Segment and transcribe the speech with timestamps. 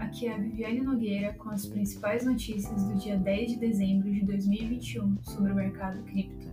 [0.00, 4.24] Aqui é a Viviane Nogueira com as principais notícias do dia 10 de dezembro de
[4.24, 6.48] 2021 sobre o mercado cripto.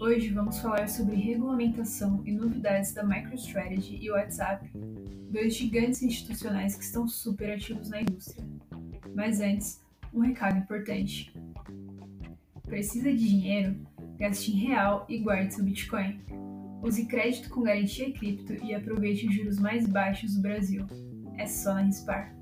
[0.00, 4.68] Hoje vamos falar sobre regulamentação e novidades da MicroStrategy e WhatsApp,
[5.30, 8.44] dois gigantes institucionais que estão super ativos na indústria.
[9.14, 9.80] Mas antes,
[10.12, 11.32] um recado importante.
[12.64, 13.76] Precisa de dinheiro?
[14.18, 16.20] Gaste em real e guarde seu Bitcoin.
[16.82, 20.84] Use crédito com garantia cripto e aproveite os juros mais baixos do Brasil.
[21.38, 22.34] É só na Rispar.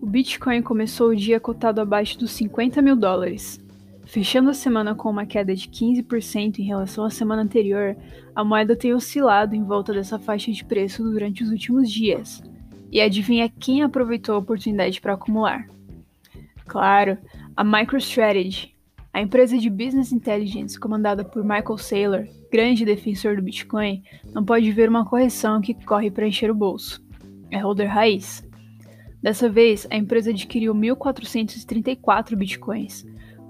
[0.00, 3.60] O Bitcoin começou o dia cotado abaixo dos 50 mil dólares.
[4.06, 7.96] Fechando a semana com uma queda de 15% em relação à semana anterior,
[8.34, 12.42] a moeda tem oscilado em volta dessa faixa de preço durante os últimos dias.
[12.90, 15.68] E adivinha quem aproveitou a oportunidade para acumular?
[16.66, 17.18] Claro,
[17.56, 18.76] a MicroStrategy,
[19.12, 24.72] a empresa de business intelligence comandada por Michael Saylor, grande defensor do Bitcoin, não pode
[24.72, 27.04] ver uma correção que corre para encher o bolso.
[27.50, 28.42] É holder raiz.
[29.22, 33.06] Dessa vez, a empresa adquiriu 1.434 bitcoins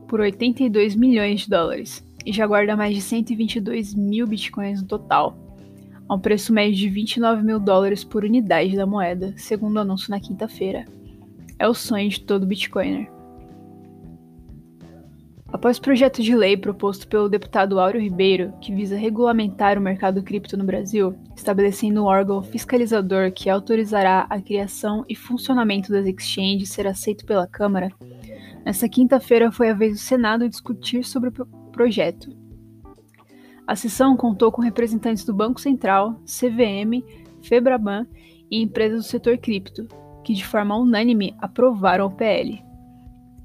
[0.08, 5.38] por 82 milhões de dólares e já guarda mais de 122 mil bitcoins no total,
[6.08, 10.10] a um preço médio de 29 mil dólares por unidade da moeda, segundo o anúncio
[10.10, 10.84] na quinta-feira.
[11.60, 13.08] É o sonho de todo bitcoiner.
[15.56, 20.22] Após o projeto de lei proposto pelo deputado Áureo Ribeiro, que visa regulamentar o mercado
[20.22, 26.68] cripto no Brasil, estabelecendo um órgão fiscalizador que autorizará a criação e funcionamento das exchanges
[26.68, 27.90] ser aceito pela Câmara,
[28.66, 32.28] nesta quinta-feira foi a vez do Senado discutir sobre o projeto.
[33.66, 37.02] A sessão contou com representantes do Banco Central, CVM,
[37.40, 38.06] Febraban
[38.50, 39.88] e empresas do setor cripto,
[40.22, 42.65] que de forma unânime aprovaram o PL.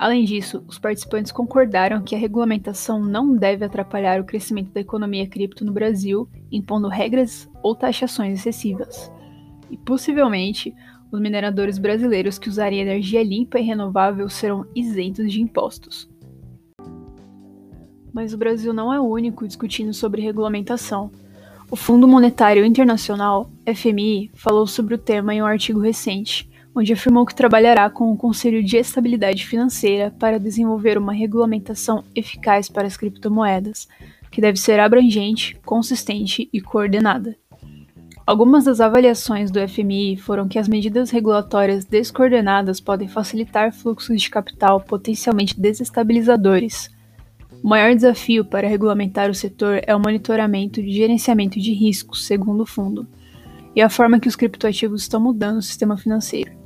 [0.02, 5.28] Além disso, os participantes concordaram que a regulamentação não deve atrapalhar o crescimento da economia
[5.28, 9.12] cripto no Brasil, impondo regras ou taxações excessivas.
[9.70, 10.74] E possivelmente,
[11.12, 16.10] os mineradores brasileiros que usarem energia limpa e renovável serão isentos de impostos.
[18.12, 21.12] Mas o Brasil não é o único discutindo sobre regulamentação.
[21.70, 27.26] O Fundo Monetário Internacional, FMI, falou sobre o tema em um artigo recente onde afirmou
[27.26, 32.96] que trabalhará com o Conselho de Estabilidade Financeira para desenvolver uma regulamentação eficaz para as
[32.96, 33.88] criptomoedas,
[34.32, 37.36] que deve ser abrangente, consistente e coordenada.
[38.26, 44.30] Algumas das avaliações do FMI foram que as medidas regulatórias descoordenadas podem facilitar fluxos de
[44.30, 46.90] capital potencialmente desestabilizadores.
[47.62, 52.62] O maior desafio para regulamentar o setor é o monitoramento e gerenciamento de riscos, segundo
[52.62, 53.06] o fundo,
[53.76, 56.61] e a forma que os criptoativos estão mudando o sistema financeiro.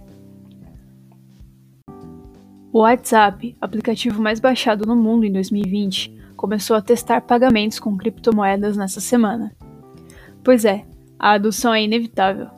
[2.76, 8.76] O WhatsApp, aplicativo mais baixado no mundo em 2020, começou a testar pagamentos com criptomoedas
[8.76, 9.56] nessa semana.
[10.44, 10.86] Pois é,
[11.18, 12.50] a adoção é inevitável.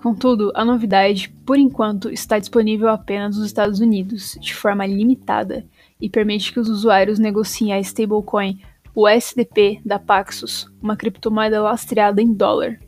[0.00, 5.66] Contudo, a novidade, por enquanto, está disponível apenas nos Estados Unidos, de forma limitada,
[6.00, 8.60] e permite que os usuários negociem a stablecoin
[8.94, 12.78] USDP da Paxos, uma criptomoeda lastreada em dólar.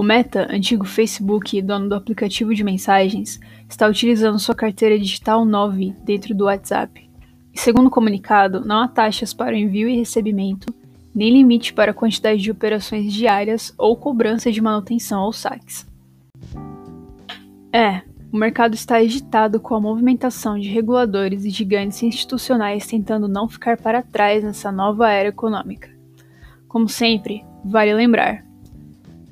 [0.00, 3.38] O Meta, antigo Facebook e dono do aplicativo de mensagens,
[3.68, 7.06] está utilizando sua carteira digital 9 dentro do WhatsApp.
[7.52, 10.72] E segundo o comunicado, não há taxas para o envio e recebimento,
[11.14, 15.86] nem limite para a quantidade de operações diárias ou cobrança de manutenção ou saques.
[17.70, 18.00] É,
[18.32, 23.76] o mercado está agitado com a movimentação de reguladores e gigantes institucionais tentando não ficar
[23.76, 25.90] para trás nessa nova era econômica.
[26.66, 28.48] Como sempre, vale lembrar: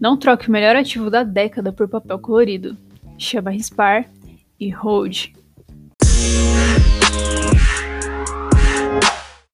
[0.00, 2.76] não troque o melhor ativo da década por papel colorido.
[3.18, 4.08] Chama Rispar
[4.58, 5.32] e Hold.